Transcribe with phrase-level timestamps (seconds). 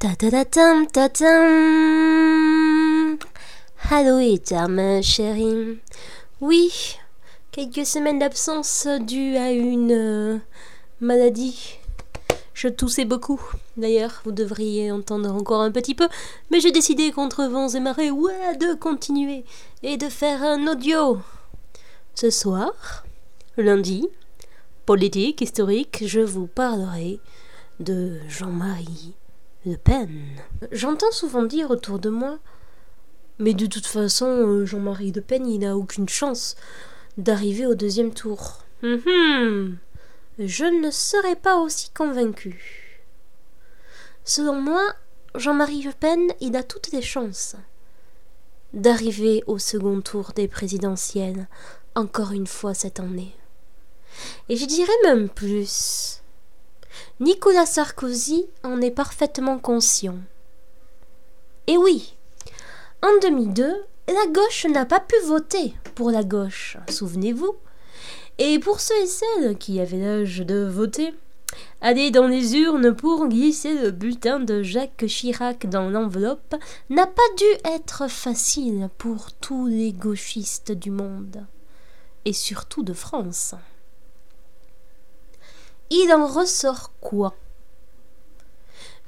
[0.00, 1.36] Ta ta ta.
[3.90, 4.18] Allô
[4.70, 5.78] ma chérie.
[6.40, 6.96] Oui,
[7.52, 10.38] quelques semaines d'absence dues à une euh,
[11.02, 11.76] maladie.
[12.54, 13.42] Je toussais beaucoup.
[13.76, 16.08] D'ailleurs, vous devriez entendre encore un petit peu,
[16.50, 19.44] mais j'ai décidé contre vents et marées, ouais, de continuer
[19.82, 21.18] et de faire un audio.
[22.14, 23.04] Ce soir,
[23.58, 24.08] lundi,
[24.86, 27.20] politique, historique, je vous parlerai
[27.80, 29.14] de Jean-Marie
[29.66, 30.22] Le Pen.
[30.72, 32.38] J'entends souvent dire autour de moi
[33.40, 36.56] mais de toute façon, euh, Jean-Marie Le Pen, il n'a aucune chance
[37.16, 38.58] d'arriver au deuxième tour.
[38.82, 39.78] Hum, hum.
[40.38, 43.00] Je ne serais pas aussi convaincu.
[44.26, 44.82] Selon moi,
[45.34, 47.56] Jean-Marie Le Pen, il a toutes les chances
[48.74, 51.48] d'arriver au second tour des présidentielles,
[51.94, 53.34] encore une fois cette année.
[54.50, 56.19] Et je dirais même plus.
[57.20, 60.16] Nicolas Sarkozy en est parfaitement conscient.
[61.66, 62.16] Et oui,
[63.02, 63.62] en 2002,
[64.08, 67.54] la gauche n'a pas pu voter pour la gauche, souvenez-vous.
[68.38, 71.12] Et pour ceux et celles qui avaient l'âge de voter,
[71.82, 76.54] aller dans les urnes pour glisser le bulletin de Jacques Chirac dans l'enveloppe
[76.88, 81.44] n'a pas dû être facile pour tous les gauchistes du monde,
[82.24, 83.54] et surtout de France.
[85.90, 87.34] Il en ressort quoi?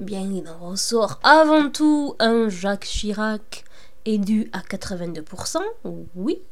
[0.00, 3.64] Eh Bien, il en ressort avant tout un Jacques Chirac
[4.04, 5.58] élu à 82%,
[6.16, 6.42] oui,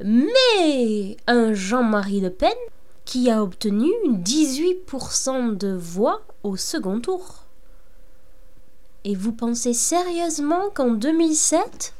[0.00, 2.54] mais un Jean-Marie Le Pen
[3.04, 7.44] qui a obtenu 18% de voix au second tour.
[9.04, 11.94] Et vous pensez sérieusement qu'en 2007,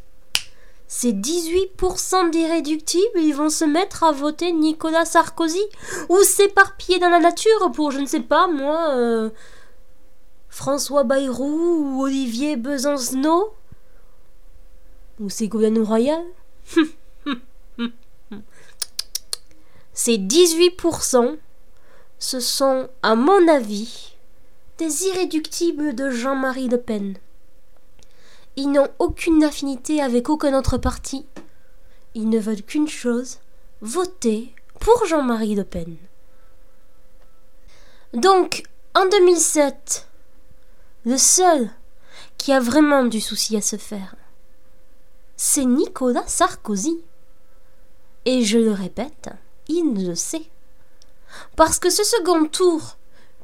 [0.88, 5.64] ces 18% d'irréductibles, ils vont se mettre à voter Nicolas Sarkozy
[6.08, 9.30] ou s'éparpiller dans la nature pour, je ne sais pas, moi, euh,
[10.48, 13.52] François Bayrou ou Olivier Besancenot
[15.20, 16.22] Ou Ségolène Royal
[19.92, 21.36] Ces 18%,
[22.18, 24.14] ce sont, à mon avis,
[24.78, 27.16] des irréductibles de Jean-Marie Le Pen.
[28.56, 31.26] Ils n'ont aucune affinité avec aucun autre parti.
[32.14, 33.38] Ils ne veulent qu'une chose,
[33.82, 35.96] voter pour Jean-Marie Le Pen.
[38.14, 38.62] Donc,
[38.94, 40.08] en 2007,
[41.04, 41.70] le seul
[42.38, 44.14] qui a vraiment du souci à se faire,
[45.36, 47.02] c'est Nicolas Sarkozy.
[48.24, 49.28] Et je le répète,
[49.68, 50.48] il le sait.
[51.56, 52.96] Parce que ce second tour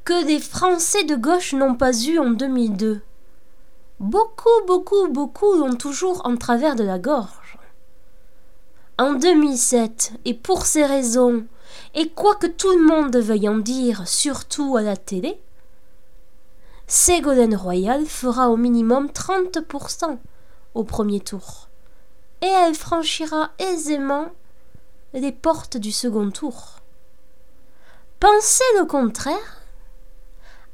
[0.04, 3.02] que les Français de gauche n'ont pas eu en 2002,
[4.02, 7.58] beaucoup, beaucoup, beaucoup l'ont toujours en travers de la gorge.
[8.98, 11.46] En 2007, et pour ces raisons,
[11.94, 15.40] et quoi que tout le monde veuille en dire, surtout à la télé,
[16.88, 20.18] Ségolène Royal fera au minimum 30%
[20.74, 21.68] au premier tour.
[22.42, 24.26] Et elle franchira aisément
[25.14, 26.80] les portes du second tour.
[28.18, 29.62] Pensez le contraire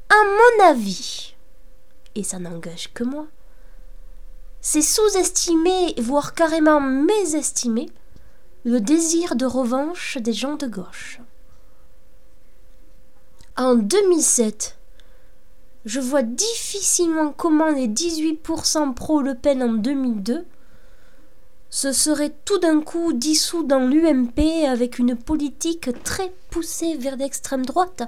[0.09, 1.35] À mon avis,
[2.15, 3.27] et ça n'engage que moi,
[4.61, 7.89] c'est sous-estimer, voire carrément mésestimer,
[8.65, 11.21] le désir de revanche des gens de gauche.
[13.55, 14.77] En 2007,
[15.85, 20.45] je vois difficilement comment les 18% pro-Le Pen en 2002
[21.69, 27.65] se serait tout d'un coup dissous dans l'UMP avec une politique très poussée vers l'extrême
[27.65, 28.03] droite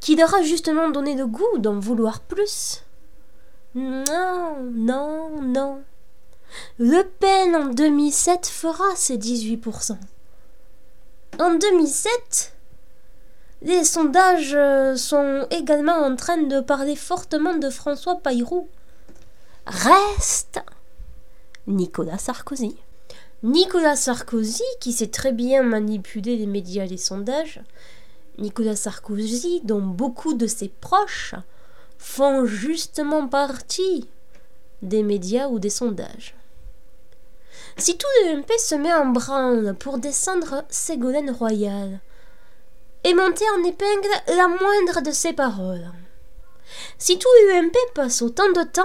[0.00, 2.82] qui leur a justement donné le goût d'en vouloir plus.
[3.74, 5.82] Non, non, non.
[6.78, 9.96] Le Pen en 2007 fera ses 18%.
[11.38, 12.52] En 2007,
[13.62, 18.68] les sondages euh, sont également en train de parler fortement de François Payrou.
[19.66, 20.60] Reste
[21.68, 22.76] Nicolas Sarkozy.
[23.44, 27.62] Nicolas Sarkozy, qui sait très bien manipuler les médias et les sondages,
[28.38, 31.34] Nicolas Sarkozy, dont beaucoup de ses proches
[32.00, 34.08] font justement partie
[34.80, 36.34] des médias ou des sondages.
[37.76, 42.00] Si tout le MP se met en branle pour descendre Ségolène Royal
[43.04, 45.92] et monter en épingle la moindre de ses paroles,
[46.98, 48.82] si tout l'UMP passe autant de temps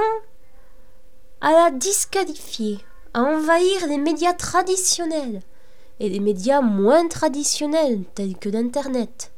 [1.40, 2.80] à la disqualifier,
[3.14, 5.42] à envahir les médias traditionnels
[6.02, 9.32] et les médias moins traditionnels tels que l'Internet.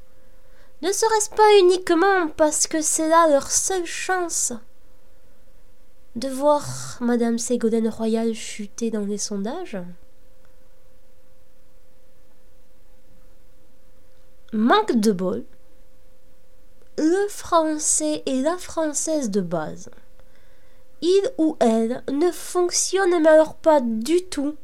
[0.82, 4.54] Ne serait-ce pas uniquement parce que c'est là leur seule chance
[6.16, 9.78] de voir Madame Ségolène Royal chuter dans les sondages?
[14.54, 15.44] Manque de bol.
[16.98, 19.90] le français et la française de base,
[21.02, 24.56] il ou elle ne fonctionne alors pas du tout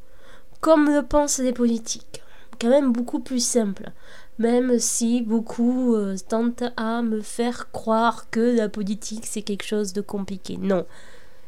[0.61, 2.23] comme le pensent les politiques.
[2.59, 3.91] Quand même beaucoup plus simple.
[4.39, 9.93] Même si beaucoup euh, tentent à me faire croire que la politique c'est quelque chose
[9.93, 10.57] de compliqué.
[10.57, 10.85] Non,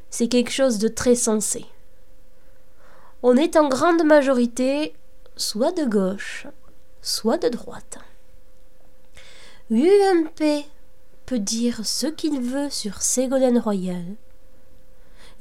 [0.09, 1.65] c'est quelque chose de très sensé.
[3.23, 4.93] On est en grande majorité
[5.35, 6.47] soit de gauche,
[7.01, 7.97] soit de droite.
[9.69, 10.65] L'UMP
[11.25, 14.05] peut dire ce qu'il veut sur Ségolène Royal.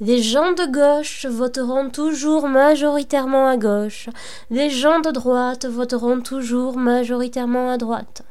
[0.01, 4.09] Les gens de gauche voteront toujours majoritairement à gauche.
[4.49, 8.23] Les gens de droite voteront toujours majoritairement à droite.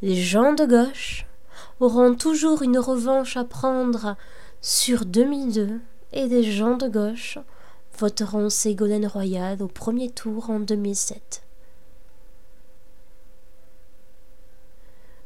[0.00, 1.26] Les gens de gauche
[1.80, 4.16] auront toujours une revanche à prendre
[4.60, 5.80] sur 2002
[6.12, 7.38] et les gens de gauche
[7.98, 11.42] voteront Ségolène Royal au premier tour en 2007.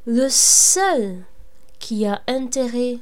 [0.06, 1.16] Le seul
[1.78, 2.98] qui a intérêt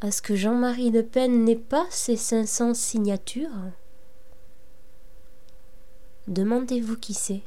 [0.00, 3.50] à ce que Jean-Marie Le Pen n'ait pas ses 500 signatures,
[6.26, 7.42] demandez-vous qui c'est.